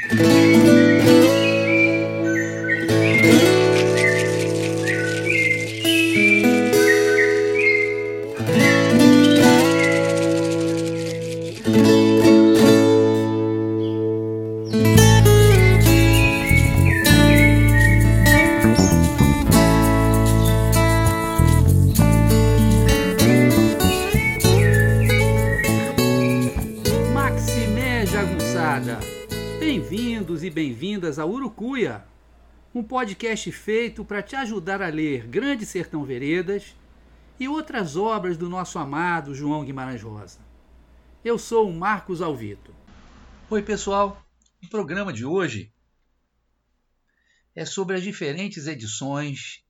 Música 0.00 0.97
Bem-vindos 29.70 30.42
e 30.42 30.48
bem-vindas 30.48 31.18
a 31.18 31.26
Urucuia, 31.26 32.02
um 32.74 32.82
podcast 32.82 33.52
feito 33.52 34.02
para 34.02 34.22
te 34.22 34.34
ajudar 34.34 34.80
a 34.80 34.88
ler 34.88 35.26
Grande 35.26 35.66
Sertão 35.66 36.02
Veredas 36.04 36.74
e 37.38 37.46
outras 37.46 37.94
obras 37.94 38.38
do 38.38 38.48
nosso 38.48 38.78
amado 38.78 39.34
João 39.34 39.62
Guimarães 39.62 40.00
Rosa. 40.00 40.40
Eu 41.22 41.38
sou 41.38 41.68
o 41.68 41.74
Marcos 41.74 42.22
Alvito. 42.22 42.74
Oi, 43.50 43.62
pessoal. 43.62 44.26
O 44.64 44.70
programa 44.70 45.12
de 45.12 45.26
hoje 45.26 45.70
é 47.54 47.66
sobre 47.66 47.94
as 47.94 48.02
diferentes 48.02 48.66
edições 48.66 49.62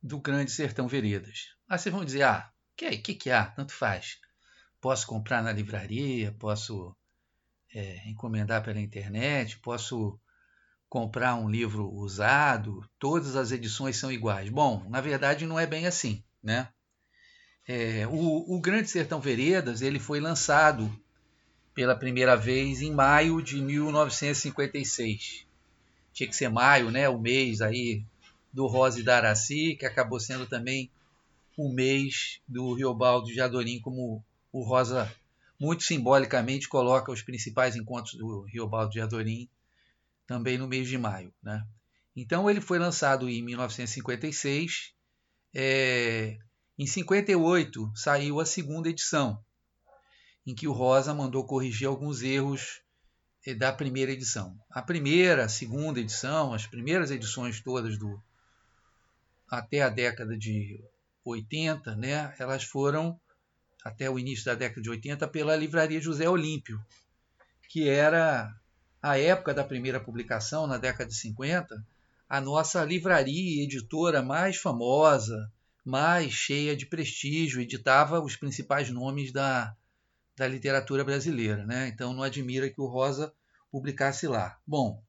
do 0.00 0.20
Grande 0.20 0.52
Sertão 0.52 0.86
Veredas. 0.86 1.56
Aí 1.68 1.76
vocês 1.76 1.92
vão 1.92 2.04
dizer, 2.04 2.22
ah, 2.22 2.48
que, 2.76 2.98
que, 2.98 3.14
que 3.14 3.30
há? 3.32 3.46
Tanto 3.46 3.72
faz. 3.72 4.20
Posso 4.80 5.08
comprar 5.08 5.42
na 5.42 5.50
livraria, 5.50 6.30
posso 6.38 6.94
é, 7.74 8.08
encomendar 8.08 8.62
pela 8.62 8.80
internet, 8.80 9.58
posso 9.58 10.18
comprar 10.88 11.36
um 11.36 11.48
livro 11.48 11.88
usado, 11.92 12.84
todas 12.98 13.36
as 13.36 13.52
edições 13.52 13.96
são 13.96 14.10
iguais. 14.10 14.48
Bom, 14.48 14.84
na 14.88 15.00
verdade 15.00 15.46
não 15.46 15.58
é 15.58 15.66
bem 15.66 15.86
assim, 15.86 16.22
né? 16.42 16.68
É, 17.66 18.06
o, 18.08 18.56
o, 18.56 18.60
Grande 18.60 18.88
Sertão 18.88 19.20
Veredas 19.20 19.80
ele 19.82 20.00
foi 20.00 20.18
lançado 20.18 20.92
pela 21.72 21.94
primeira 21.94 22.36
vez 22.36 22.82
em 22.82 22.92
maio 22.92 23.40
de 23.40 23.62
1956. 23.62 25.46
Tinha 26.12 26.28
que 26.28 26.34
ser 26.34 26.48
maio, 26.48 26.90
né? 26.90 27.08
O 27.08 27.20
mês 27.20 27.60
aí 27.60 28.02
do 28.52 28.66
Rosa 28.66 28.98
e 28.98 29.04
da 29.04 29.18
Araci, 29.18 29.76
que 29.78 29.86
acabou 29.86 30.18
sendo 30.18 30.46
também 30.46 30.90
o 31.56 31.72
mês 31.72 32.40
do 32.48 32.74
Riobaldo 32.74 33.28
de 33.28 33.40
Adorim, 33.40 33.78
como 33.78 34.24
o 34.50 34.62
Rosa 34.62 35.08
muito 35.60 35.84
simbolicamente 35.84 36.66
coloca 36.66 37.12
os 37.12 37.20
principais 37.20 37.76
encontros 37.76 38.14
do 38.14 38.40
Riobaldo 38.42 38.92
de 38.92 39.00
Adorim 39.00 39.46
também 40.26 40.56
no 40.56 40.66
mês 40.66 40.88
de 40.88 40.96
maio. 40.96 41.34
Né? 41.42 41.62
Então 42.16 42.48
ele 42.48 42.62
foi 42.62 42.78
lançado 42.78 43.28
em 43.28 43.42
1956. 43.42 44.94
É, 45.54 46.38
em 46.78 46.86
58 46.86 47.92
saiu 47.94 48.40
a 48.40 48.46
segunda 48.46 48.88
edição, 48.88 49.44
em 50.46 50.54
que 50.54 50.66
o 50.66 50.72
Rosa 50.72 51.12
mandou 51.12 51.44
corrigir 51.44 51.86
alguns 51.86 52.22
erros 52.22 52.80
é, 53.46 53.52
da 53.52 53.70
primeira 53.70 54.12
edição. 54.12 54.58
A 54.70 54.80
primeira, 54.80 55.44
a 55.44 55.48
segunda 55.48 56.00
edição, 56.00 56.54
as 56.54 56.66
primeiras 56.66 57.10
edições 57.10 57.60
todas 57.60 57.98
do 57.98 58.22
até 59.50 59.82
a 59.82 59.88
década 59.88 60.38
de 60.38 60.80
80, 61.24 61.96
né, 61.96 62.32
elas 62.38 62.62
foram 62.62 63.20
até 63.84 64.10
o 64.10 64.18
início 64.18 64.44
da 64.44 64.54
década 64.54 64.82
de 64.82 64.90
80 64.90 65.26
pela 65.28 65.56
Livraria 65.56 66.00
José 66.00 66.28
Olímpio, 66.28 66.80
que 67.68 67.88
era 67.88 68.54
a 69.02 69.18
época 69.18 69.54
da 69.54 69.64
primeira 69.64 70.00
publicação, 70.00 70.66
na 70.66 70.76
década 70.76 71.08
de 71.08 71.16
50, 71.16 71.82
a 72.28 72.40
nossa 72.40 72.84
livraria 72.84 73.64
editora 73.64 74.22
mais 74.22 74.56
famosa, 74.56 75.50
mais 75.84 76.32
cheia 76.32 76.76
de 76.76 76.86
prestígio, 76.86 77.60
editava 77.60 78.20
os 78.20 78.36
principais 78.36 78.90
nomes 78.90 79.32
da, 79.32 79.74
da 80.36 80.46
literatura 80.46 81.02
brasileira. 81.04 81.64
Né? 81.64 81.88
Então 81.88 82.12
não 82.12 82.22
admira 82.22 82.68
que 82.68 82.80
o 82.80 82.86
Rosa 82.86 83.32
publicasse 83.70 84.26
lá. 84.26 84.58
Bom, 84.66 85.02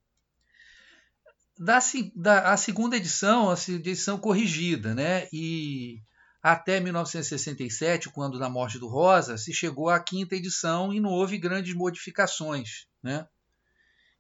da, 1.60 1.80
da, 2.16 2.54
a 2.54 2.58
segunda 2.58 2.96
edição, 2.96 3.52
a 3.52 3.56
edição 3.70 4.18
corrigida, 4.18 4.96
né? 4.96 5.28
e 5.32 6.02
até 6.42 6.80
1967, 6.80 8.10
quando 8.10 8.40
da 8.40 8.50
morte 8.50 8.80
do 8.80 8.88
Rosa, 8.88 9.38
se 9.38 9.54
chegou 9.54 9.90
à 9.90 10.00
quinta 10.00 10.36
edição 10.36 10.92
e 10.92 11.00
não 11.00 11.12
houve 11.12 11.38
grandes 11.38 11.76
modificações. 11.76 12.88
Né? 13.04 13.28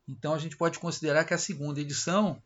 Então 0.07 0.33
a 0.33 0.37
gente 0.37 0.55
pode 0.55 0.77
considerar 0.77 1.25
que 1.25 1.33
a 1.33 1.37
segunda 1.37 1.81
edição 1.81 2.41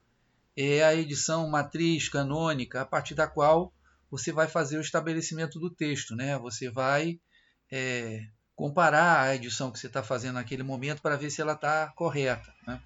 é 0.56 0.84
a 0.84 0.96
edição 0.96 1.50
matriz 1.50 2.08
canônica, 2.08 2.82
a 2.82 2.86
partir 2.86 3.16
da 3.16 3.28
qual 3.28 3.74
você 4.10 4.32
vai 4.32 4.48
fazer 4.48 4.78
o 4.78 4.82
estabelecimento 4.82 5.60
do 5.60 5.70
texto. 5.70 6.16
Né? 6.16 6.38
Você 6.40 6.70
vai 6.70 7.20
é, 7.70 8.26
comparar 8.56 9.24
a 9.24 9.36
edição 9.36 9.72
que 9.72 9.80
você 9.80 9.88
está 9.88 10.02
fazendo 10.02 10.36
naquele 10.36 10.64
momento 10.64 11.02
para 11.02 11.18
ver 11.18 11.30
se 11.30 11.42
ela 11.42 11.54
está 11.54 11.92
correta. 11.98 12.54
Né? 12.66 12.82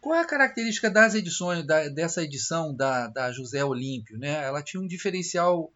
Qual 0.00 0.14
é 0.14 0.20
a 0.20 0.26
característica 0.26 0.90
das 0.90 1.14
edições, 1.14 1.66
da, 1.66 1.88
dessa 1.88 2.22
edição 2.22 2.74
da, 2.74 3.06
da 3.06 3.30
José 3.32 3.64
Olímpio? 3.64 4.18
Né? 4.18 4.44
Ela 4.44 4.62
tinha 4.62 4.80
um 4.82 4.86
diferencial 4.86 5.70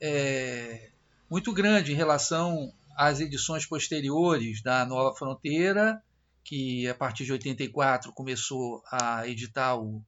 é, 0.00 0.90
muito 1.30 1.52
grande 1.52 1.92
em 1.92 1.96
relação 1.96 2.72
às 2.96 3.20
edições 3.20 3.64
posteriores 3.64 4.60
da 4.60 4.84
Nova 4.84 5.16
Fronteira, 5.16 6.02
que 6.42 6.88
a 6.88 6.94
partir 6.94 7.24
de 7.24 7.32
84 7.32 8.12
começou 8.12 8.82
a 8.90 9.26
editar 9.28 9.76
o, 9.76 10.04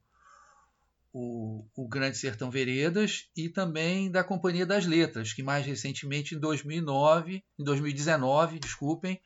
o, 1.13 1.65
o, 1.75 1.87
Grande 1.87 2.17
Sertão 2.17 2.51
Veredas 2.51 3.29
e 3.37 3.47
também 3.47 4.11
da 4.11 4.23
Companhia 4.23 4.65
das 4.65 4.85
Letras, 4.85 5.31
que 5.31 5.41
mais 5.41 5.65
recentemente 5.65 6.35
em 6.35 6.39
2009, 6.39 7.43
em 7.57 7.63
2019, 7.63 8.59
desculpem, 8.59 9.21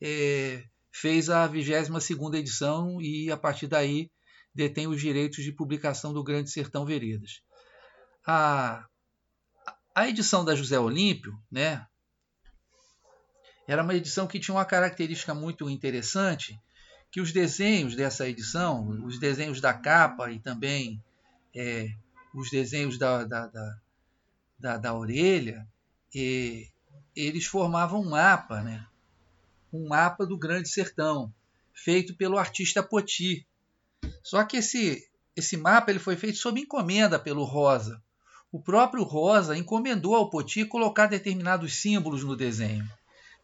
é, 0.00 0.64
fez 1.00 1.30
a 1.30 1.48
22ª 1.48 2.34
edição 2.34 3.00
e 3.00 3.30
a 3.30 3.36
partir 3.36 3.66
daí 3.66 4.10
detém 4.54 4.86
os 4.86 5.00
direitos 5.00 5.44
de 5.44 5.52
publicação 5.52 6.12
do 6.12 6.24
Grande 6.24 6.50
Sertão 6.50 6.84
Veredas. 6.84 7.42
A, 8.26 8.86
a 9.94 10.08
edição 10.08 10.44
da 10.44 10.54
José 10.54 10.78
Olímpio, 10.78 11.38
né, 11.50 11.86
era 13.66 13.82
uma 13.82 13.94
edição 13.94 14.26
que 14.26 14.40
tinha 14.40 14.54
uma 14.54 14.64
característica 14.64 15.34
muito 15.34 15.68
interessante, 15.70 16.58
que 17.10 17.20
os 17.20 17.32
desenhos 17.32 17.94
dessa 17.94 18.28
edição, 18.28 18.88
os 19.04 19.18
desenhos 19.18 19.60
da 19.60 19.72
capa 19.74 20.30
e 20.30 20.40
também 20.40 21.02
é, 21.54 21.94
os 22.34 22.50
desenhos 22.50 22.98
da, 22.98 23.24
da, 23.24 23.46
da, 23.46 23.78
da, 24.58 24.76
da 24.78 24.94
orelha, 24.94 25.66
e, 26.14 26.68
eles 27.14 27.46
formavam 27.46 28.00
um 28.00 28.10
mapa, 28.10 28.62
né? 28.62 28.86
Um 29.72 29.88
mapa 29.88 30.26
do 30.26 30.36
Grande 30.36 30.68
Sertão, 30.68 31.32
feito 31.72 32.14
pelo 32.14 32.38
artista 32.38 32.82
Poti. 32.82 33.46
Só 34.22 34.44
que 34.44 34.58
esse, 34.58 35.08
esse 35.36 35.56
mapa 35.56 35.90
ele 35.90 35.98
foi 35.98 36.16
feito 36.16 36.38
sob 36.38 36.60
encomenda 36.60 37.18
pelo 37.18 37.44
Rosa. 37.44 38.02
O 38.50 38.60
próprio 38.60 39.02
Rosa 39.02 39.56
encomendou 39.56 40.14
ao 40.14 40.30
Poti 40.30 40.64
colocar 40.64 41.06
determinados 41.06 41.74
símbolos 41.74 42.24
no 42.24 42.36
desenho. 42.36 42.88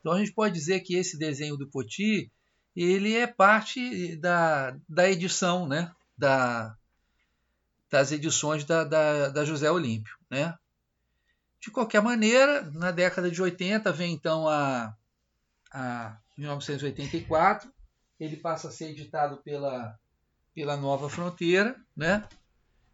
Então 0.00 0.12
a 0.12 0.18
gente 0.18 0.32
pode 0.32 0.54
dizer 0.54 0.80
que 0.80 0.94
esse 0.94 1.18
desenho 1.18 1.56
do 1.56 1.66
Poti 1.66 2.30
ele 2.74 3.14
é 3.14 3.26
parte 3.26 4.16
da, 4.16 4.76
da 4.88 5.08
edição, 5.08 5.66
né? 5.66 5.92
da, 6.16 6.76
das 7.90 8.12
edições 8.12 8.64
da, 8.64 8.84
da, 8.84 9.28
da 9.28 9.44
José 9.44 9.70
Olímpio. 9.70 10.16
Né? 10.30 10.56
De 11.60 11.70
qualquer 11.70 12.02
maneira, 12.02 12.70
na 12.72 12.90
década 12.90 13.30
de 13.30 13.40
80 13.40 13.92
vem 13.92 14.12
então 14.12 14.48
a, 14.48 14.94
a 15.74 16.16
1984. 16.38 17.70
Ele 18.20 18.36
passa 18.36 18.68
a 18.68 18.70
ser 18.70 18.90
editado 18.90 19.38
pela, 19.38 19.98
pela 20.54 20.76
Nova 20.76 21.10
Fronteira, 21.10 21.76
né? 21.96 22.26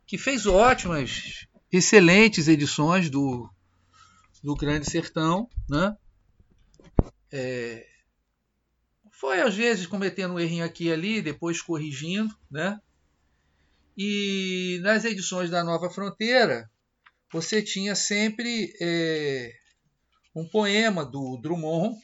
que 0.06 0.16
fez 0.16 0.46
ótimas, 0.46 1.46
excelentes 1.70 2.49
edições 2.49 3.10
do, 3.10 3.49
do 4.43 4.56
Grande 4.56 4.90
Sertão. 4.90 5.49
Né? 5.69 5.94
É, 7.31 7.87
foi 9.12 9.43
às 9.43 9.55
vezes 9.55 9.87
cometendo 9.87 10.34
um 10.34 10.40
errinho 10.40 10.64
aqui 10.64 10.87
e 10.87 10.93
ali, 10.93 11.20
depois 11.20 11.60
corrigindo. 11.60 12.34
Né? 12.50 12.81
E 13.96 14.81
nas 14.82 15.05
edições 15.05 15.50
da 15.50 15.62
Nova 15.62 15.90
Fronteira, 15.90 16.70
você 17.31 17.62
tinha 17.62 17.94
sempre 17.94 18.75
é, 18.81 19.52
um 20.34 20.49
poema 20.49 21.05
do 21.05 21.37
Drummond, 21.37 21.96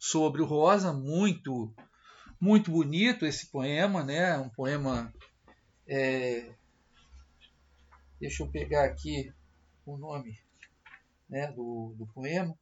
sobre 0.00 0.42
o 0.42 0.46
Rosa, 0.46 0.92
muito 0.92 1.72
muito 2.40 2.70
bonito 2.70 3.26
esse 3.26 3.46
poema, 3.46 4.02
né? 4.02 4.38
Um 4.38 4.48
poema. 4.48 5.12
É... 5.86 6.50
Deixa 8.18 8.42
eu 8.42 8.48
pegar 8.48 8.84
aqui 8.84 9.30
o 9.84 9.98
nome 9.98 10.38
né, 11.28 11.52
do, 11.52 11.94
do 11.98 12.06
poema. 12.06 12.58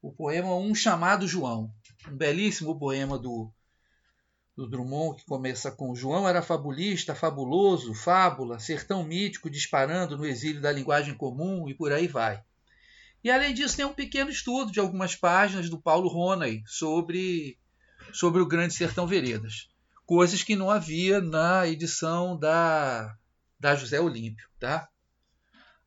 O 0.00 0.12
poema 0.12 0.54
Um 0.54 0.74
Chamado 0.74 1.26
João. 1.26 1.72
Um 2.08 2.16
belíssimo 2.16 2.78
poema 2.78 3.18
do, 3.18 3.52
do 4.56 4.68
Drummond, 4.68 5.20
que 5.20 5.26
começa 5.26 5.70
com 5.70 5.94
João 5.94 6.28
era 6.28 6.42
fabulista, 6.42 7.14
fabuloso, 7.14 7.94
fábula, 7.94 8.58
sertão 8.58 9.04
mítico 9.04 9.50
disparando 9.50 10.16
no 10.16 10.26
exílio 10.26 10.60
da 10.60 10.72
linguagem 10.72 11.14
comum 11.14 11.68
e 11.68 11.74
por 11.74 11.92
aí 11.92 12.06
vai. 12.06 12.42
E 13.22 13.30
além 13.30 13.54
disso, 13.54 13.76
tem 13.76 13.84
um 13.84 13.94
pequeno 13.94 14.30
estudo 14.30 14.72
de 14.72 14.80
algumas 14.80 15.14
páginas 15.14 15.68
do 15.68 15.80
Paulo 15.80 16.08
Ronay 16.08 16.62
sobre, 16.66 17.58
sobre 18.12 18.40
o 18.40 18.46
Grande 18.46 18.74
Sertão 18.74 19.06
Veredas. 19.06 19.68
Coisas 20.04 20.42
que 20.42 20.56
não 20.56 20.70
havia 20.70 21.20
na 21.20 21.66
edição 21.66 22.36
da, 22.36 23.16
da 23.60 23.76
José 23.76 24.00
Olímpio. 24.00 24.48
Tá? 24.58 24.88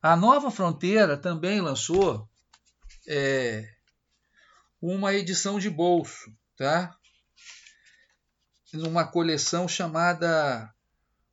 A 0.00 0.16
Nova 0.16 0.50
Fronteira 0.50 1.16
também 1.16 1.60
lançou 1.60 2.28
é, 3.06 3.68
uma 4.80 5.12
edição 5.12 5.58
de 5.58 5.68
bolso, 5.68 6.32
tá? 6.56 6.96
numa 8.72 9.06
coleção 9.06 9.68
chamada 9.68 10.72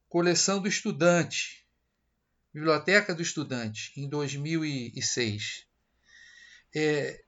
Coleção 0.08 0.62
do 0.62 0.68
Estudante, 0.68 1.66
Biblioteca 2.54 3.16
do 3.16 3.22
Estudante, 3.22 3.92
em 3.98 4.08
2006. 4.08 5.66
É, 6.76 7.22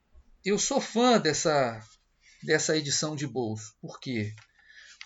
eu 0.44 0.58
sou 0.58 0.80
fã 0.80 1.18
dessa, 1.18 1.80
dessa 2.42 2.76
edição 2.76 3.14
de 3.14 3.26
bolso. 3.26 3.74
Por 3.80 4.00
quê? 4.00 4.34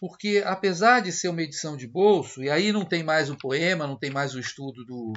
Porque, 0.00 0.42
apesar 0.46 1.00
de 1.00 1.12
ser 1.12 1.28
uma 1.28 1.42
edição 1.42 1.76
de 1.76 1.86
bolso, 1.86 2.42
e 2.42 2.48
aí 2.48 2.72
não 2.72 2.84
tem 2.84 3.02
mais 3.02 3.28
o 3.28 3.36
poema, 3.36 3.86
não 3.86 3.98
tem 3.98 4.10
mais 4.10 4.34
o 4.34 4.40
estudo 4.40 4.84
do, 4.84 5.12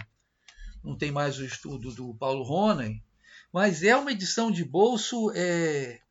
não 0.83 0.97
tem 0.97 1.11
mais 1.11 1.39
o 1.39 1.45
estudo 1.45 1.93
do 1.93 2.13
Paulo 2.15 2.43
Ronen, 2.43 3.01
mas 3.51 3.81
é 3.83 3.95
uma 3.95 4.11
edição 4.11 4.51
de 4.51 4.65
bolso 4.65 5.31
é, 5.33 6.01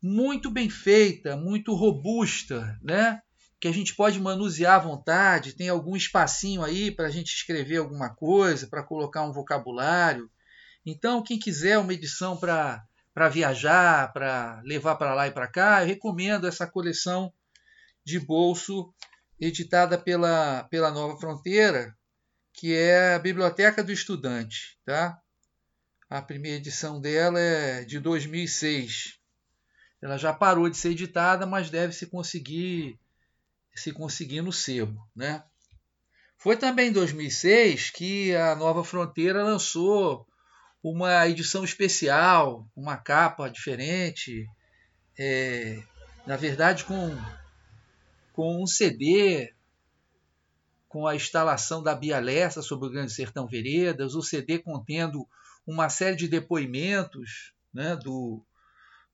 muito 0.00 0.50
bem 0.50 0.70
feita, 0.70 1.36
muito 1.36 1.74
robusta, 1.74 2.78
né? 2.82 3.20
que 3.62 3.68
a 3.68 3.72
gente 3.72 3.94
pode 3.94 4.18
manusear 4.18 4.74
à 4.74 4.78
vontade, 4.80 5.52
tem 5.52 5.68
algum 5.68 5.94
espacinho 5.94 6.64
aí 6.64 6.90
para 6.90 7.06
a 7.06 7.10
gente 7.10 7.32
escrever 7.32 7.76
alguma 7.76 8.12
coisa, 8.12 8.66
para 8.66 8.82
colocar 8.82 9.22
um 9.22 9.32
vocabulário. 9.32 10.28
Então, 10.84 11.22
quem 11.22 11.38
quiser 11.38 11.78
uma 11.78 11.94
edição 11.94 12.36
para 12.36 13.28
viajar, 13.30 14.12
para 14.12 14.60
levar 14.64 14.96
para 14.96 15.14
lá 15.14 15.28
e 15.28 15.30
para 15.30 15.46
cá, 15.46 15.82
eu 15.82 15.86
recomendo 15.86 16.46
essa 16.46 16.66
coleção 16.66 17.32
de 18.04 18.18
bolso 18.18 18.92
editada 19.40 19.96
pela, 19.96 20.64
pela 20.64 20.90
Nova 20.90 21.18
Fronteira, 21.18 21.96
que 22.52 22.74
é 22.74 23.14
a 23.14 23.18
Biblioteca 23.18 23.82
do 23.82 23.92
Estudante. 23.92 24.78
Tá? 24.84 25.20
A 26.10 26.20
primeira 26.20 26.58
edição 26.58 27.00
dela 27.00 27.38
é 27.38 27.84
de 27.84 27.98
2006. 27.98 29.18
Ela 30.00 30.18
já 30.18 30.32
parou 30.32 30.68
de 30.68 30.76
ser 30.76 30.90
editada, 30.90 31.46
mas 31.46 31.70
deve 31.70 31.92
se 31.92 32.06
conseguir 32.06 32.98
se 33.74 33.92
conseguir 33.92 34.42
no 34.42 34.52
sebo. 34.52 35.08
Né? 35.16 35.42
Foi 36.36 36.56
também 36.56 36.88
em 36.88 36.92
2006 36.92 37.90
que 37.90 38.34
a 38.34 38.54
Nova 38.54 38.84
Fronteira 38.84 39.42
lançou 39.42 40.26
uma 40.82 41.28
edição 41.28 41.64
especial, 41.64 42.66
uma 42.74 42.96
capa 42.96 43.48
diferente, 43.48 44.48
é, 45.16 45.80
na 46.26 46.36
verdade 46.36 46.84
com, 46.84 47.16
com 48.32 48.62
um 48.62 48.66
CD, 48.66 49.54
com 50.88 51.06
a 51.06 51.14
instalação 51.14 51.82
da 51.82 51.94
Bia 51.94 52.18
Lessa 52.18 52.60
sobre 52.62 52.88
o 52.88 52.90
Grande 52.90 53.12
Sertão 53.12 53.46
Veredas, 53.46 54.14
o 54.14 54.22
CD 54.22 54.58
contendo 54.58 55.26
uma 55.66 55.88
série 55.88 56.16
de 56.16 56.26
depoimentos 56.26 57.54
né, 57.72 57.96
do, 57.96 58.44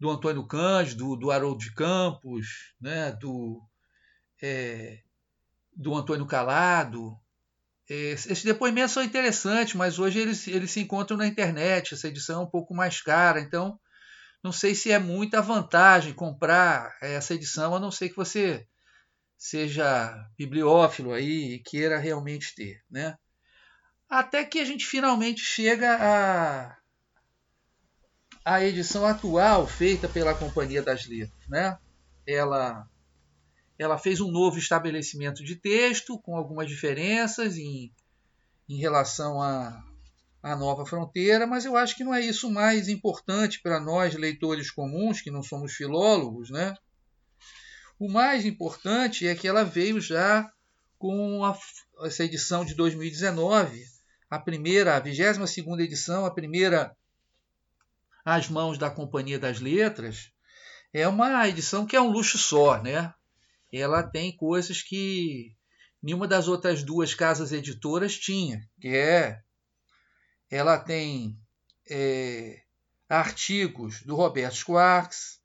do 0.01 0.11
Antônio 0.11 0.47
Cândido, 0.47 1.11
do, 1.11 1.17
do 1.17 1.31
Haroldo 1.31 1.59
de 1.59 1.73
Campos, 1.75 2.75
né, 2.81 3.13
do, 3.13 3.63
é, 4.43 5.01
do 5.77 5.95
Antônio 5.95 6.27
Calado, 6.27 7.19
esses 7.89 8.43
depoimentos 8.43 8.93
são 8.93 9.03
interessantes, 9.03 9.75
mas 9.75 9.99
hoje 9.99 10.19
eles, 10.19 10.47
eles 10.47 10.71
se 10.71 10.81
encontram 10.81 11.17
na 11.17 11.27
internet. 11.27 11.95
Essa 11.95 12.09
edição 12.09 12.43
é 12.43 12.45
um 12.45 12.51
pouco 12.51 12.75
mais 12.75 13.01
cara, 13.01 13.41
então 13.41 13.79
não 14.43 14.53
sei 14.53 14.75
se 14.75 14.91
é 14.93 14.99
muita 14.99 15.41
vantagem 15.41 16.13
comprar 16.13 16.97
essa 17.01 17.35
edição, 17.35 17.75
a 17.75 17.81
não 17.81 17.91
ser 17.91 18.11
que 18.11 18.17
você 18.17 18.67
seja 19.37 20.27
bibliófilo 20.37 21.13
aí 21.13 21.55
e 21.55 21.59
queira 21.61 21.99
realmente 21.99 22.55
ter, 22.55 22.83
né? 22.91 23.17
Até 24.09 24.45
que 24.45 24.59
a 24.59 24.65
gente 24.65 24.87
finalmente 24.87 25.41
chega 25.41 25.97
a 26.01 26.79
a 28.45 28.65
edição 28.65 29.05
atual 29.05 29.67
feita 29.67 30.09
pela 30.09 30.35
Companhia 30.35 30.83
das 30.83 31.07
Letras, 31.07 31.47
né? 31.49 31.79
Ela 32.27 32.89
ela 33.79 33.97
fez 33.97 34.21
um 34.21 34.31
novo 34.31 34.59
estabelecimento 34.59 35.45
de 35.45 35.55
texto, 35.55 36.19
com 36.19 36.37
algumas 36.37 36.69
diferenças 36.69 37.57
em, 37.57 37.93
em 38.69 38.77
relação 38.77 39.41
à, 39.41 39.85
nova 40.43 40.85
fronteira, 40.85 41.47
mas 41.47 41.65
eu 41.65 41.77
acho 41.77 41.95
que 41.95 42.03
não 42.03 42.15
é 42.15 42.21
isso 42.21 42.51
mais 42.51 42.89
importante 42.89 43.61
para 43.61 43.79
nós, 43.79 44.15
leitores 44.15 44.71
comuns, 44.71 45.21
que 45.21 45.31
não 45.31 45.43
somos 45.43 45.75
filólogos. 45.75 46.51
Né? 46.51 46.75
O 47.99 48.11
mais 48.11 48.45
importante 48.45 49.27
é 49.27 49.35
que 49.35 49.47
ela 49.47 49.63
veio 49.63 50.01
já 50.01 50.51
com 50.99 51.45
a, 51.45 51.57
essa 52.03 52.25
edição 52.25 52.65
de 52.65 52.75
2019, 52.75 53.85
a 54.29 54.39
primeira, 54.39 54.97
a 54.97 55.01
22 55.01 55.59
edição, 55.81 56.25
a 56.25 56.31
primeira 56.31 56.97
às 58.25 58.49
mãos 58.49 58.77
da 58.77 58.91
Companhia 58.91 59.39
das 59.39 59.61
Letras, 59.61 60.31
é 60.93 61.07
uma 61.07 61.49
edição 61.49 61.87
que 61.87 61.97
é 61.97 62.01
um 62.01 62.11
luxo 62.11 62.37
só, 62.37 62.83
né? 62.83 63.13
Ela 63.73 64.03
tem 64.03 64.35
coisas 64.37 64.83
que 64.83 65.55
nenhuma 66.03 66.27
das 66.27 66.49
outras 66.49 66.83
duas 66.83 67.15
casas 67.15 67.53
editoras 67.53 68.17
tinha, 68.17 68.61
que 68.81 68.89
é 68.89 69.41
ela 70.51 70.79
tem 70.79 71.39
é, 71.91 72.63
artigos 73.09 74.03
do 74.03 74.17
Roberto 74.17 74.55
Schwartz, 74.55 75.41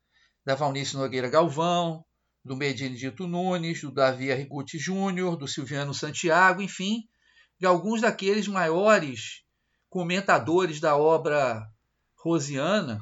da 0.45 0.55
Valnice 0.55 0.95
Nogueira 0.95 1.29
Galvão, 1.29 2.05
do 2.43 2.55
Medine 2.55 2.95
Dito 2.95 3.27
Nunes, 3.27 3.81
do 3.81 3.91
Davi 3.91 4.31
Arrigucci 4.31 4.77
Júnior, 4.77 5.35
do 5.35 5.47
Silviano 5.47 5.93
Santiago, 5.93 6.61
enfim, 6.61 7.07
de 7.59 7.65
alguns 7.65 8.01
daqueles 8.01 8.47
maiores 8.47 9.43
comentadores 9.89 10.79
da 10.79 10.95
obra 10.97 11.65
rosiana 12.15 12.99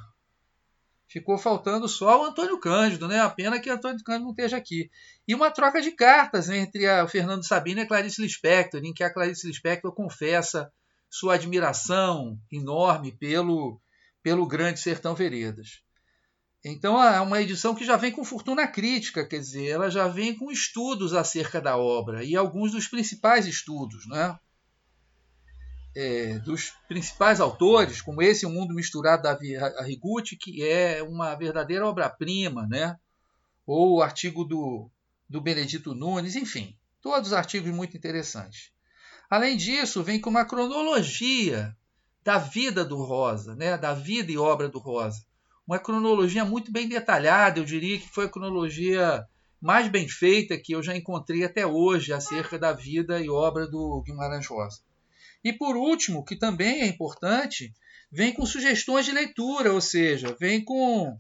ficou 1.12 1.38
faltando 1.38 1.90
só 1.90 2.22
o 2.22 2.26
Antônio 2.26 2.58
Cândido, 2.58 3.08
né? 3.08 3.20
A 3.20 3.30
pena 3.30 3.60
que 3.60 3.70
o 3.70 3.74
Antônio 3.74 4.02
Cândido 4.04 4.26
não 4.26 4.32
esteja 4.32 4.56
aqui. 4.56 4.90
E 5.28 5.36
uma 5.36 5.52
troca 5.52 5.82
de 5.82 5.92
cartas 5.92 6.50
entre 6.50 6.88
a, 6.88 7.04
o 7.04 7.08
Fernando 7.08 7.46
Sabino 7.46 7.82
e 7.82 7.84
a 7.84 7.88
Clarice 7.88 8.22
Lispector, 8.22 8.82
em 8.84 8.94
que 8.94 9.04
a 9.04 9.14
Clarice 9.14 9.46
Lispector 9.46 9.94
confessa 9.94 10.72
sua 11.10 11.34
admiração 11.34 12.40
enorme 12.50 13.12
pelo, 13.12 13.82
pelo 14.24 14.48
grande 14.48 14.80
Sertão 14.80 15.14
Veredas. 15.14 15.82
Então 16.64 17.04
é 17.04 17.20
uma 17.20 17.42
edição 17.42 17.76
que 17.76 17.84
já 17.84 17.98
vem 17.98 18.12
com 18.12 18.24
fortuna 18.24 18.66
crítica, 18.66 19.28
quer 19.28 19.40
dizer, 19.40 19.68
ela 19.68 19.90
já 19.90 20.08
vem 20.08 20.34
com 20.34 20.50
estudos 20.50 21.14
acerca 21.14 21.60
da 21.60 21.76
obra, 21.76 22.24
e 22.24 22.36
alguns 22.36 22.72
dos 22.72 22.88
principais 22.88 23.46
estudos, 23.46 24.08
né? 24.08 24.40
É, 25.96 26.40
dos 26.40 26.74
principais 26.88 27.40
autores, 27.40 28.02
como 28.02 28.22
esse 28.22 28.46
O 28.46 28.50
Mundo 28.50 28.74
Misturado 28.74 29.24
da 29.24 29.38
Arrigucci, 29.80 30.36
que 30.36 30.64
é 30.64 31.04
uma 31.04 31.36
verdadeira 31.36 31.86
obra-prima, 31.86 32.68
né? 32.68 32.98
ou 33.66 33.98
o 33.98 34.02
artigo 34.02 34.44
do, 34.44 34.90
do 35.30 35.40
Benedito 35.40 35.94
Nunes, 35.94 36.36
enfim, 36.36 36.76
todos 37.02 37.34
artigos 37.34 37.72
muito 37.72 37.96
interessantes. 37.96 38.72
Além 39.30 39.56
disso, 39.56 40.04
vem 40.04 40.20
com 40.20 40.30
uma 40.30 40.46
cronologia 40.46 41.76
da 42.24 42.38
vida 42.38 42.84
do 42.84 42.98
Rosa, 42.98 43.56
né? 43.56 43.78
da 43.78 43.94
vida 43.94 44.32
e 44.32 44.38
obra 44.38 44.68
do 44.68 44.80
Rosa. 44.80 45.24
Uma 45.66 45.80
cronologia 45.80 46.44
muito 46.44 46.72
bem 46.72 46.88
detalhada, 46.88 47.60
eu 47.60 47.66
diria 47.66 48.00
que 48.00 48.10
foi 48.10 48.26
a 48.26 48.30
cronologia 48.30 49.26
mais 49.62 49.88
bem 49.88 50.08
feita 50.08 50.58
que 50.58 50.74
eu 50.74 50.82
já 50.82 50.96
encontrei 50.98 51.46
até 51.46 51.66
hoje 51.66 52.12
acerca 52.12 52.58
da 52.58 52.74
vida 52.74 53.22
e 53.22 53.30
obra 53.30 53.68
do 53.68 54.02
Guimarães 54.02 54.48
Rosa. 54.48 54.82
E 55.44 55.52
por 55.52 55.76
último, 55.76 56.24
que 56.24 56.36
também 56.36 56.82
é 56.82 56.88
importante, 56.88 57.74
vem 58.12 58.34
com 58.34 58.46
sugestões 58.46 59.06
de 59.06 59.12
leitura, 59.12 59.74
ou 59.74 59.82
seja, 59.82 60.36
vem 60.40 60.64
com 60.64 61.18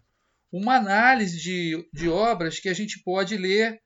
uma 0.52 0.76
análise 0.76 1.40
de, 1.40 1.88
de 1.94 2.10
obras 2.10 2.60
que 2.60 2.70
a 2.70 2.74
gente 2.74 3.02
pode 3.04 3.38
ler 3.38 3.82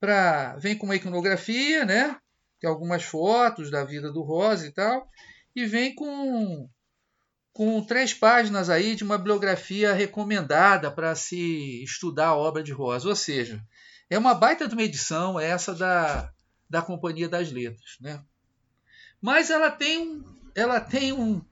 para. 0.00 0.56
Vem 0.56 0.76
com 0.76 0.86
uma 0.86 0.96
iconografia, 0.96 1.84
né? 1.84 2.16
Tem 2.60 2.68
algumas 2.68 3.04
fotos 3.04 3.70
da 3.70 3.84
vida 3.84 4.12
do 4.12 4.22
Rosa 4.22 4.66
e 4.66 4.72
tal, 4.72 5.08
e 5.56 5.64
vem 5.64 5.94
com, 5.94 6.68
com 7.54 7.82
três 7.82 8.12
páginas 8.12 8.68
aí 8.68 8.94
de 8.94 9.04
uma 9.04 9.16
bibliografia 9.16 9.94
recomendada 9.94 10.90
para 10.90 11.14
se 11.14 11.82
estudar 11.82 12.28
a 12.28 12.36
obra 12.36 12.62
de 12.62 12.72
Rosa. 12.72 13.08
Ou 13.08 13.16
seja, 13.16 13.62
é 14.10 14.18
uma 14.18 14.34
baita 14.34 14.68
de 14.68 14.74
uma 14.74 14.82
edição 14.82 15.40
essa 15.40 15.74
da, 15.74 16.30
da 16.68 16.82
Companhia 16.82 17.28
das 17.28 17.50
Letras. 17.50 17.96
Né? 18.00 18.22
Mas 19.20 19.50
ela 19.50 19.70
tem 19.70 19.98
um, 19.98 20.24
ela 20.54 20.80
tem 20.80 21.12
um, 21.12 21.42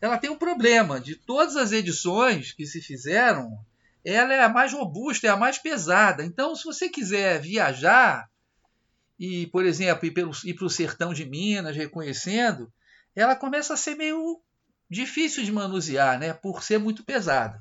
ela 0.00 0.18
tem 0.18 0.30
um 0.30 0.36
problema. 0.36 1.00
De 1.00 1.16
todas 1.16 1.56
as 1.56 1.72
edições 1.72 2.52
que 2.52 2.66
se 2.66 2.80
fizeram, 2.80 3.58
ela 4.04 4.34
é 4.34 4.42
a 4.42 4.48
mais 4.48 4.72
robusta, 4.72 5.26
é 5.26 5.30
a 5.30 5.36
mais 5.36 5.58
pesada. 5.58 6.24
Então, 6.24 6.54
se 6.54 6.64
você 6.64 6.88
quiser 6.88 7.40
viajar 7.40 8.28
e, 9.18 9.46
por 9.48 9.64
exemplo, 9.64 10.06
ir, 10.06 10.54
para 10.54 10.66
o 10.66 10.70
sertão 10.70 11.12
de 11.12 11.24
Minas 11.24 11.76
reconhecendo, 11.76 12.72
ela 13.14 13.34
começa 13.34 13.74
a 13.74 13.76
ser 13.76 13.94
meio 13.94 14.40
difícil 14.88 15.42
de 15.42 15.50
manusear, 15.50 16.18
né? 16.18 16.32
Por 16.32 16.62
ser 16.62 16.78
muito 16.78 17.04
pesada. 17.04 17.60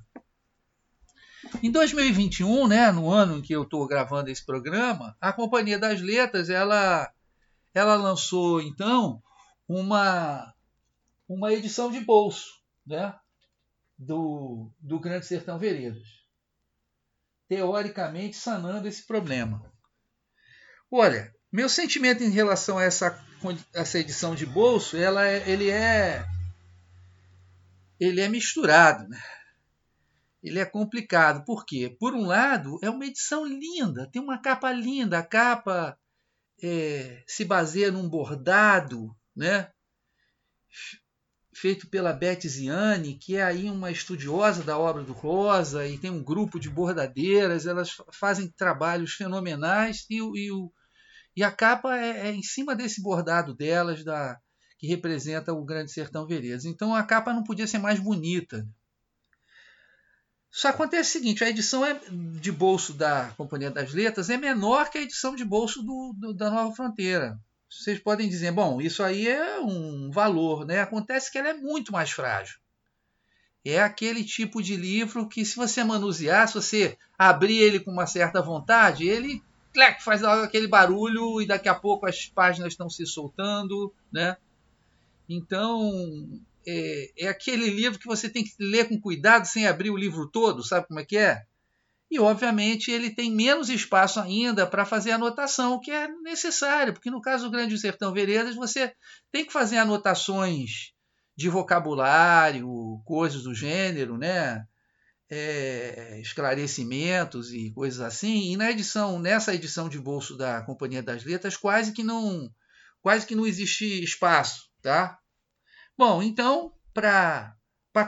Em 1.64 1.72
2021, 1.72 2.68
né, 2.68 2.92
no 2.92 3.10
ano 3.10 3.38
em 3.38 3.42
que 3.42 3.54
eu 3.54 3.64
estou 3.64 3.88
gravando 3.88 4.30
esse 4.30 4.46
programa, 4.46 5.16
a 5.22 5.32
Companhia 5.32 5.80
das 5.80 6.02
Letras 6.02 6.50
ela, 6.50 7.10
ela 7.76 7.96
lançou 7.96 8.62
então 8.62 9.22
uma, 9.68 10.54
uma 11.28 11.52
edição 11.54 11.92
de 11.92 12.00
bolso 12.00 12.62
né, 12.88 13.14
do, 13.98 14.72
do 14.80 15.00
Grande 15.00 15.26
Sertão 15.26 15.60
Veredas, 15.60 16.08
teoricamente 17.50 18.38
sanando 18.38 18.88
esse 18.88 19.06
problema. 19.06 19.62
Olha, 20.90 21.36
meu 21.52 21.68
sentimento 21.68 22.24
em 22.24 22.30
relação 22.30 22.78
a 22.78 22.84
essa, 22.84 23.22
essa 23.74 24.00
edição 24.00 24.34
de 24.34 24.46
bolso, 24.46 24.96
ela 24.96 25.28
é, 25.28 25.50
ele 25.50 25.70
é 25.70 26.26
ele 28.00 28.22
é 28.22 28.28
misturado, 28.28 29.08
né? 29.08 29.22
ele 30.46 30.60
é 30.60 30.66
complicado. 30.66 31.44
Por 31.44 31.66
quê? 31.66 31.96
Por 32.00 32.14
um 32.14 32.26
lado, 32.26 32.78
é 32.84 32.90
uma 32.90 33.06
edição 33.06 33.46
linda, 33.46 34.10
tem 34.12 34.22
uma 34.22 34.38
capa 34.38 34.72
linda. 34.72 35.18
A 35.18 35.24
capa 35.24 35.98
é, 36.62 37.24
se 37.28 37.46
baseia 37.46 37.92
num 37.92 38.08
bordado, 38.10 39.16
né? 39.36 39.70
feito 41.56 41.88
pela 41.90 42.12
Beth 42.12 42.42
Ziani, 42.42 43.16
que 43.16 43.38
é 43.38 43.44
aí 43.44 43.70
uma 43.70 43.90
estudiosa 43.90 44.62
da 44.62 44.78
obra 44.78 45.04
do 45.04 45.14
Rosa, 45.14 45.88
e 45.88 45.98
tem 45.98 46.12
um 46.12 46.22
grupo 46.22 46.60
de 46.60 46.70
bordadeiras, 46.70 47.66
elas 47.66 47.92
fazem 48.12 48.52
trabalhos 48.58 49.14
fenomenais, 49.14 50.06
e, 50.10 50.20
e, 50.20 50.50
e 51.36 51.44
a 51.44 51.52
capa 51.52 51.98
é, 51.98 52.28
é, 52.28 52.32
em 52.32 52.44
cima 52.44 52.76
desse 52.76 53.02
bordado 53.02 53.56
delas, 53.56 54.04
da, 54.04 54.38
que 54.78 54.86
representa 54.86 55.54
o 55.54 55.64
Grande 55.64 55.92
Sertão 55.92 56.28
Veredas. 56.28 56.66
Então 56.66 56.94
a 56.94 57.04
capa 57.04 57.34
não 57.34 57.44
podia 57.44 57.68
ser 57.68 57.78
mais 57.78 58.00
bonita. 58.00 58.68
Só 60.56 60.70
acontece 60.70 61.10
o 61.10 61.12
seguinte: 61.12 61.44
a 61.44 61.50
edição 61.50 61.86
é 61.86 62.00
de 62.10 62.50
bolso 62.50 62.94
da 62.94 63.30
Companhia 63.36 63.70
das 63.70 63.94
Letras 63.94 64.30
é 64.30 64.38
menor 64.38 64.90
que 64.90 64.98
a 64.98 65.02
edição 65.02 65.36
de 65.36 65.44
bolso 65.44 65.84
do, 65.84 66.16
do, 66.18 66.34
da 66.34 66.50
Nova 66.50 66.74
Fronteira. 66.74 67.38
Vocês 67.70 68.00
podem 68.00 68.30
dizer, 68.30 68.54
bom, 68.54 68.80
isso 68.80 69.04
aí 69.04 69.28
é 69.28 69.60
um 69.60 70.10
valor, 70.10 70.66
né? 70.66 70.80
Acontece 70.80 71.30
que 71.30 71.38
ela 71.38 71.50
é 71.50 71.54
muito 71.54 71.92
mais 71.92 72.10
frágil. 72.10 72.58
É 73.66 73.82
aquele 73.82 74.24
tipo 74.24 74.64
de 74.64 74.78
livro 74.78 75.28
que, 75.28 75.44
se 75.44 75.58
você 75.58 75.84
manusear, 75.84 76.48
se 76.48 76.54
você 76.54 76.98
abrir 77.20 77.58
ele 77.58 77.82
com 77.82 77.92
uma 77.92 78.08
certa 78.08 78.42
vontade, 78.42 79.06
ele 79.06 79.44
clac, 79.74 80.02
faz 80.02 80.24
aquele 80.24 80.70
barulho 80.70 81.42
e 81.42 81.46
daqui 81.46 81.68
a 81.68 81.76
pouco 81.76 82.06
as 82.06 82.28
páginas 82.28 82.72
estão 82.72 82.90
se 82.90 83.06
soltando, 83.06 83.94
né? 84.10 84.38
Então, 85.28 86.40
é, 86.68 87.26
é, 87.26 87.28
aquele 87.28 87.70
livro 87.70 88.00
que 88.00 88.08
você 88.08 88.30
tem 88.30 88.44
que 88.44 88.54
ler 88.60 88.88
com 88.88 89.00
cuidado 89.00 89.46
sem 89.46 89.68
abrir 89.68 89.90
o 89.90 89.98
livro 89.98 90.30
todo, 90.30 90.64
sabe 90.64 90.88
como 90.88 91.00
é 91.00 91.06
que 91.06 91.18
é? 91.18 91.44
E, 92.10 92.20
obviamente, 92.20 92.92
ele 92.92 93.10
tem 93.10 93.32
menos 93.32 93.70
espaço 93.70 94.20
ainda 94.20 94.66
para 94.68 94.86
fazer 94.86 95.12
anotação, 95.12 95.80
que 95.80 95.92
é 95.92 96.08
necessário, 96.22 96.94
porque 96.94 97.10
no 97.10 97.22
caso 97.22 97.46
do 97.46 97.52
Grande 97.52 97.78
Sertão 97.78 98.14
Veredas, 98.14 98.56
você 98.56 98.94
tem 99.32 99.46
que 99.46 99.52
fazer 99.52 99.78
anotações 99.78 100.94
de 101.36 101.50
vocabulário, 101.50 103.02
coisas 103.06 103.44
do 103.44 103.54
gênero, 103.54 104.18
né? 104.18 104.66
É, 105.28 106.20
esclarecimentos 106.22 107.52
e 107.52 107.72
coisas 107.72 108.00
assim. 108.00 108.54
E 108.54 108.58
na 108.58 108.70
edição, 108.70 109.20
nessa 109.20 109.54
edição 109.54 109.90
de 109.90 110.00
bolso 110.00 110.38
da 110.38 110.62
Companhia 110.62 111.02
das 111.02 111.24
Letras, 111.24 111.58
quase 111.58 111.92
que 111.92 112.04
não, 112.04 112.50
quase 113.02 113.26
que 113.26 113.36
não 113.36 113.46
existe 113.46 114.04
espaço, 114.04 114.70
tá? 114.84 115.20
Bom, 115.98 116.22
então, 116.22 116.74
para 116.94 117.56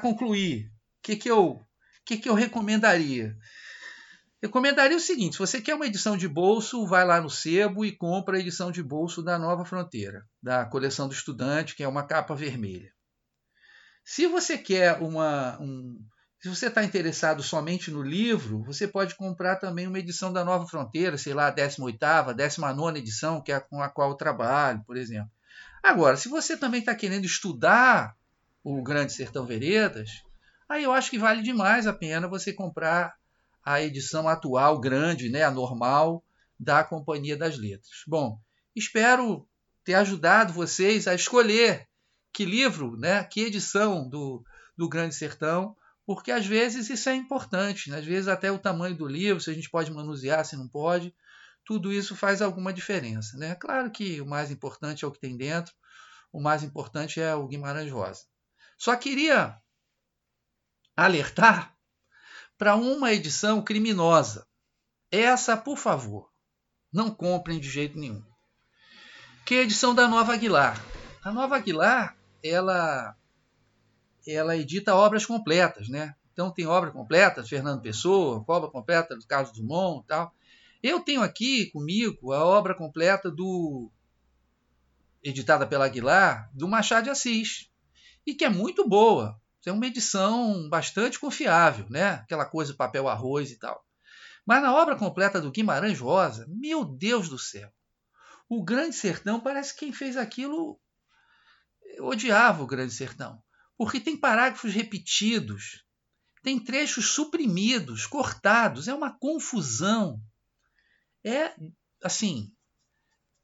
concluir, 0.01 0.65
o 0.65 0.71
que, 1.03 1.15
que, 1.15 1.31
eu, 1.31 1.65
que, 2.05 2.17
que 2.17 2.29
eu 2.29 2.33
recomendaria? 2.33 3.35
Recomendaria 4.41 4.97
o 4.97 5.01
seguinte: 5.01 5.33
se 5.33 5.39
você 5.39 5.61
quer 5.61 5.75
uma 5.75 5.85
edição 5.85 6.17
de 6.17 6.27
bolso, 6.27 6.85
vai 6.85 7.05
lá 7.05 7.19
no 7.19 7.29
sebo 7.29 7.85
e 7.85 7.95
compra 7.95 8.37
a 8.37 8.39
edição 8.39 8.71
de 8.71 8.83
bolso 8.83 9.23
da 9.23 9.39
Nova 9.39 9.65
Fronteira, 9.65 10.25
da 10.41 10.65
coleção 10.65 11.07
do 11.07 11.13
estudante, 11.13 11.75
que 11.75 11.83
é 11.83 11.87
uma 11.87 12.05
capa 12.05 12.35
vermelha. 12.35 12.91
Se 14.03 14.27
você 14.27 14.57
quer 14.57 15.01
uma. 15.01 15.57
Um, 15.61 15.97
se 16.39 16.49
você 16.49 16.67
está 16.67 16.83
interessado 16.83 17.41
somente 17.41 17.89
no 17.89 18.03
livro, 18.03 18.63
você 18.63 18.87
pode 18.87 19.15
comprar 19.15 19.55
também 19.55 19.87
uma 19.87 19.99
edição 19.99 20.31
da 20.31 20.45
Nova 20.45 20.67
Fronteira, 20.67 21.17
sei 21.17 21.33
lá, 21.33 21.47
a 21.47 21.51
18, 21.51 21.97
19 22.35 22.99
edição, 22.99 23.41
que 23.41 23.51
é 23.51 23.59
com 23.59 23.81
a 23.81 23.89
qual 23.89 24.11
eu 24.11 24.15
trabalho, 24.15 24.83
por 24.85 24.95
exemplo. 24.95 25.31
Agora, 25.87 26.17
se 26.17 26.27
você 26.27 26.57
também 26.57 26.81
está 26.81 26.93
querendo 26.93 27.23
estudar 27.23 28.13
o 28.61 28.83
Grande 28.83 29.13
Sertão 29.13 29.45
Veredas, 29.45 30.21
aí 30.67 30.83
eu 30.83 30.91
acho 30.91 31.09
que 31.09 31.17
vale 31.17 31.41
demais 31.41 31.87
a 31.87 31.93
pena 31.93 32.27
você 32.27 32.51
comprar 32.51 33.15
a 33.63 33.81
edição 33.81 34.27
atual, 34.27 34.81
grande, 34.81 35.29
né, 35.29 35.43
a 35.43 35.49
normal, 35.49 36.21
da 36.59 36.83
Companhia 36.83 37.37
das 37.37 37.57
Letras. 37.57 38.03
Bom, 38.05 38.37
espero 38.75 39.47
ter 39.85 39.93
ajudado 39.93 40.51
vocês 40.51 41.07
a 41.07 41.15
escolher 41.15 41.87
que 42.33 42.43
livro, 42.43 42.97
né, 42.97 43.23
que 43.23 43.39
edição 43.39 44.09
do, 44.09 44.43
do 44.75 44.89
Grande 44.89 45.15
Sertão, 45.15 45.73
porque 46.05 46.33
às 46.33 46.45
vezes 46.45 46.89
isso 46.89 47.07
é 47.07 47.15
importante, 47.15 47.89
né? 47.89 47.99
às 47.99 48.05
vezes 48.05 48.27
até 48.27 48.51
o 48.51 48.59
tamanho 48.59 48.97
do 48.97 49.07
livro, 49.07 49.41
se 49.41 49.49
a 49.49 49.53
gente 49.53 49.69
pode 49.69 49.89
manusear, 49.89 50.43
se 50.43 50.57
não 50.57 50.67
pode 50.67 51.15
tudo 51.67 51.91
isso 51.91 52.15
faz 52.15 52.41
alguma 52.41 52.71
diferença. 52.71 53.37
Né? 53.37 53.53
Claro 53.55 53.91
que 53.91 54.21
o 54.21 54.25
mais 54.25 54.49
importante 54.49 55.03
é 55.03 55.07
o 55.07 55.11
que 55.11 55.19
tem 55.19 55.35
dentro, 55.35 55.73
o 56.31 56.39
mais 56.39 56.63
importante 56.63 57.19
é 57.19 57.35
o 57.35 57.45
Guimarães 57.45 57.91
Rosa. 57.91 58.23
Só 58.77 58.95
queria 58.95 59.59
alertar 60.95 61.75
para 62.57 62.75
uma 62.75 63.11
edição 63.11 63.61
criminosa. 63.61 64.47
Essa, 65.11 65.57
por 65.57 65.77
favor, 65.77 66.31
não 66.91 67.11
comprem 67.11 67.59
de 67.59 67.69
jeito 67.69 67.99
nenhum. 67.99 68.23
Que 69.45 69.55
é 69.55 69.59
a 69.59 69.63
edição 69.63 69.93
da 69.93 70.07
Nova 70.07 70.33
Aguilar. 70.33 70.81
A 71.21 71.31
Nova 71.33 71.57
Aguilar, 71.57 72.15
ela 72.41 73.15
ela 74.25 74.57
edita 74.57 74.95
obras 74.95 75.25
completas, 75.25 75.87
né? 75.87 76.15
Então 76.31 76.51
tem 76.51 76.65
obra 76.65 76.91
completa 76.91 77.41
de 77.41 77.49
Fernando 77.49 77.81
Pessoa, 77.81 78.43
obra 78.47 78.69
completa 78.69 79.15
do 79.15 79.25
Carlos 79.25 79.53
Dumont 79.53 80.03
e 80.03 80.07
tal. 80.07 80.33
Eu 80.81 80.99
tenho 80.99 81.21
aqui 81.21 81.71
comigo 81.71 82.31
a 82.31 82.45
obra 82.45 82.75
completa 82.75 83.31
do 83.31 83.91
editada 85.23 85.65
pela 85.65 85.85
Aguilar, 85.85 86.49
do 86.53 86.67
Machado 86.67 87.05
de 87.05 87.09
Assis, 87.09 87.69
e 88.25 88.33
que 88.33 88.45
é 88.45 88.49
muito 88.49 88.87
boa. 88.87 89.39
É 89.65 89.71
uma 89.71 89.85
edição 89.85 90.69
bastante 90.69 91.19
confiável, 91.19 91.89
né? 91.89 92.11
Aquela 92.11 92.45
coisa 92.45 92.73
papel 92.73 93.09
arroz 93.09 93.51
e 93.51 93.59
tal. 93.59 93.85
Mas 94.45 94.61
na 94.61 94.73
obra 94.73 94.95
completa 94.95 95.41
do 95.41 95.51
Guimarães 95.51 95.99
Rosa, 95.99 96.45
meu 96.47 96.85
Deus 96.85 97.27
do 97.27 97.37
céu, 97.37 97.69
o 98.47 98.63
Grande 98.63 98.95
Sertão 98.95 99.41
parece 99.41 99.73
que 99.73 99.79
quem 99.79 99.91
fez 99.91 100.15
aquilo 100.15 100.79
odiava 101.99 102.63
o 102.63 102.67
Grande 102.67 102.93
Sertão, 102.93 103.43
porque 103.77 103.99
tem 103.99 104.15
parágrafos 104.15 104.73
repetidos, 104.73 105.83
tem 106.41 106.57
trechos 106.57 107.09
suprimidos, 107.09 108.05
cortados, 108.05 108.87
é 108.87 108.93
uma 108.93 109.19
confusão 109.19 110.21
é 111.27 111.53
assim, 112.03 112.51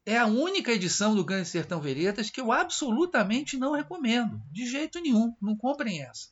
é 0.06 0.18
a 0.18 0.26
única 0.26 0.72
edição 0.72 1.16
do 1.16 1.24
Grande 1.24 1.48
Sertão 1.48 1.82
Veredas 1.82 2.30
que 2.30 2.40
eu 2.40 2.52
absolutamente 2.52 3.58
não 3.58 3.74
recomendo, 3.74 4.42
de 4.52 4.68
jeito 4.68 5.00
nenhum, 5.00 5.36
não 5.42 5.56
comprem 5.56 6.02
essa. 6.02 6.30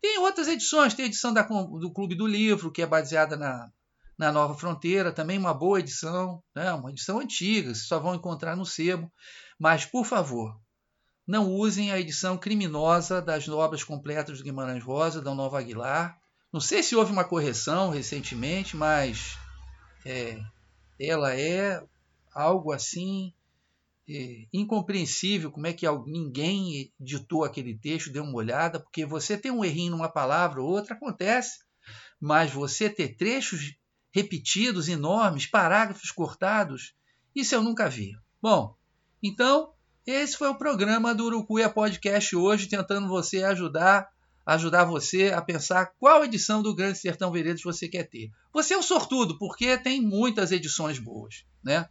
Tem 0.00 0.18
outras 0.18 0.48
edições, 0.48 0.94
tem 0.94 1.04
a 1.04 1.08
edição 1.08 1.32
da, 1.32 1.42
do 1.42 1.90
Clube 1.90 2.14
do 2.14 2.26
Livro, 2.26 2.70
que 2.70 2.82
é 2.82 2.86
baseada 2.86 3.36
na, 3.36 3.70
na 4.18 4.30
Nova 4.30 4.54
Fronteira, 4.54 5.12
também 5.12 5.38
uma 5.38 5.54
boa 5.54 5.80
edição, 5.80 6.42
né? 6.54 6.72
uma 6.72 6.90
edição 6.90 7.20
antiga, 7.20 7.74
vocês 7.74 7.88
só 7.88 7.98
vão 7.98 8.14
encontrar 8.14 8.56
no 8.56 8.66
sebo. 8.66 9.10
Mas, 9.58 9.86
por 9.86 10.04
favor, 10.04 10.58
não 11.26 11.50
usem 11.50 11.90
a 11.90 11.98
edição 11.98 12.36
criminosa 12.36 13.20
das 13.20 13.48
obras 13.48 13.82
completas 13.82 14.38
do 14.38 14.44
Guimarães 14.44 14.84
Rosa, 14.84 15.20
da 15.20 15.34
Nova 15.34 15.58
Aguilar. 15.58 16.18
Não 16.52 16.60
sei 16.60 16.82
se 16.82 16.94
houve 16.94 17.10
uma 17.10 17.24
correção 17.24 17.90
recentemente, 17.90 18.76
mas 18.76 19.36
é, 20.04 20.40
ela 20.98 21.34
é 21.38 21.82
algo 22.34 22.72
assim 22.72 23.32
é, 24.08 24.46
incompreensível. 24.52 25.50
Como 25.50 25.66
é 25.66 25.72
que 25.72 25.86
ninguém 26.06 26.92
ditou 26.98 27.44
aquele 27.44 27.76
texto, 27.76 28.12
deu 28.12 28.24
uma 28.24 28.36
olhada, 28.36 28.80
porque 28.80 29.04
você 29.04 29.36
tem 29.36 29.50
um 29.50 29.64
errinho 29.64 29.92
numa 29.92 30.08
palavra 30.08 30.60
ou 30.60 30.68
outra, 30.68 30.94
acontece, 30.94 31.60
mas 32.20 32.50
você 32.50 32.88
ter 32.88 33.16
trechos 33.16 33.74
repetidos, 34.10 34.88
enormes, 34.88 35.46
parágrafos 35.46 36.10
cortados, 36.10 36.94
isso 37.34 37.54
eu 37.54 37.62
nunca 37.62 37.88
vi. 37.88 38.16
Bom, 38.40 38.74
então 39.22 39.72
esse 40.06 40.36
foi 40.36 40.48
o 40.48 40.56
programa 40.56 41.14
do 41.14 41.24
Urucuia 41.24 41.68
Podcast 41.68 42.34
hoje, 42.34 42.68
tentando 42.68 43.08
você 43.08 43.42
ajudar 43.42 44.08
ajudar 44.46 44.84
você 44.84 45.32
a 45.32 45.42
pensar 45.42 45.86
qual 45.98 46.24
edição 46.24 46.62
do 46.62 46.74
Grande 46.74 46.98
Sertão 46.98 47.32
Veredas 47.32 47.62
você 47.62 47.88
quer 47.88 48.04
ter. 48.04 48.30
Você 48.52 48.74
é 48.74 48.78
um 48.78 48.82
sortudo, 48.82 49.36
porque 49.38 49.76
tem 49.76 50.00
muitas 50.00 50.52
edições 50.52 51.00
boas, 51.00 51.44
né? 51.64 51.88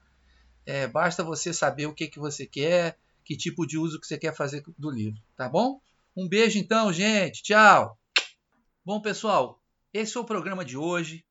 É, 0.66 0.88
basta 0.88 1.24
você 1.24 1.54
saber 1.54 1.86
o 1.86 1.94
que, 1.94 2.08
que 2.08 2.18
você 2.18 2.46
quer, 2.46 2.98
que 3.26 3.36
tipo 3.36 3.68
de 3.68 3.78
uso 3.78 4.00
que 4.00 4.08
você 4.08 4.18
quer 4.18 4.34
fazer 4.34 4.64
do 4.78 4.90
livro, 4.90 5.22
tá 5.36 5.50
bom? 5.50 5.82
Um 6.16 6.30
beijo 6.30 6.58
então, 6.58 6.94
gente. 6.94 7.44
Tchau. 7.44 8.00
Bom, 8.86 9.02
pessoal, 9.02 9.62
esse 9.94 10.16
é 10.16 10.20
o 10.20 10.26
programa 10.26 10.64
de 10.64 10.78
hoje. 10.78 11.26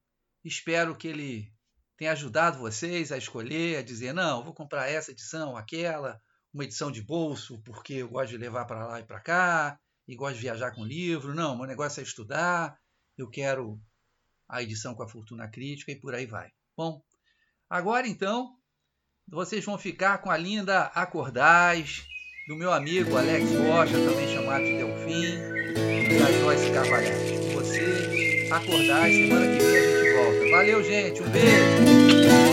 Espero 0.44 0.94
que 0.94 1.08
ele 1.08 1.50
tenha 1.96 2.12
ajudado 2.12 2.58
vocês 2.58 3.10
a 3.10 3.16
escolher, 3.16 3.78
a 3.78 3.82
dizer, 3.82 4.12
não, 4.12 4.44
vou 4.44 4.52
comprar 4.52 4.90
essa 4.90 5.10
edição, 5.10 5.56
aquela, 5.56 6.20
uma 6.52 6.64
edição 6.64 6.90
de 6.90 7.00
bolso, 7.00 7.58
porque 7.64 7.94
eu 7.94 8.08
gosto 8.08 8.30
de 8.30 8.36
levar 8.36 8.66
para 8.66 8.86
lá 8.86 9.00
e 9.00 9.04
para 9.04 9.20
cá, 9.20 9.80
e 10.06 10.14
gosto 10.14 10.36
de 10.36 10.42
viajar 10.42 10.72
com 10.72 10.84
livro. 10.84 11.34
Não, 11.34 11.56
meu 11.56 11.66
negócio 11.66 12.00
é 12.00 12.02
estudar, 12.02 12.78
eu 13.16 13.28
quero 13.28 13.80
a 14.48 14.62
edição 14.62 14.94
com 14.94 15.02
a 15.02 15.08
Fortuna 15.08 15.48
Crítica 15.48 15.92
e 15.92 15.96
por 15.96 16.14
aí 16.14 16.26
vai. 16.26 16.50
Bom, 16.76 17.02
agora 17.68 18.06
então, 18.06 18.56
vocês 19.28 19.64
vão 19.64 19.78
ficar 19.78 20.18
com 20.18 20.30
a 20.30 20.36
linda 20.36 20.84
Acordais, 20.94 22.04
do 22.46 22.56
meu 22.56 22.72
amigo 22.72 23.16
Alex 23.16 23.50
Rocha, 23.52 23.94
também 23.94 24.28
chamado 24.28 24.64
de 24.64 24.76
Delfim, 24.76 25.38
e 26.12 26.18
da 26.18 26.30
Joyce 26.30 26.70
Carvalhais. 26.72 27.54
Você 27.54 28.48
Acordais, 28.52 29.14
semana 29.14 29.46
que 29.46 29.64
vem 29.64 29.76
a 29.76 29.80
gente 29.80 30.12
volta. 30.12 30.50
Valeu, 30.50 30.84
gente, 30.84 31.22
um 31.22 31.30
beijo! 31.30 32.44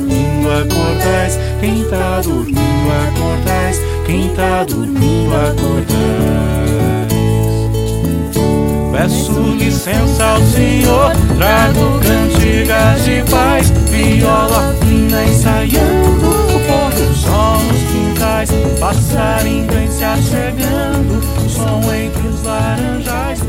Dormindo 0.00 0.48
acordais, 0.50 1.38
quem 1.60 1.84
tá 1.84 2.20
dormindo 2.22 2.58
acordais, 3.08 3.80
quem 4.06 4.28
tá 4.30 4.64
dormindo 4.64 5.34
acordais. 5.34 5.90
Peço 8.92 9.32
licença 9.58 10.24
ao 10.24 10.40
Senhor, 10.42 11.12
trago 11.36 12.00
cantigas 12.00 13.04
de 13.04 13.22
paz, 13.30 13.70
viola 13.90 14.74
fina 14.80 15.24
ensaiando, 15.24 16.26
o 16.26 16.60
pôr 16.66 16.90
do 16.92 17.14
sol 17.14 17.58
nos 17.62 17.82
quintais, 17.92 18.50
passarinho 18.78 19.66
vem 19.70 19.90
se 19.90 20.04
achegando, 20.04 21.22
som 21.48 21.80
entre 21.94 22.28
os 22.28 22.42
laranjais. 22.42 23.40